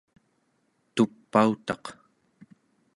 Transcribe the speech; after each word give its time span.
tupautaq 0.95 1.85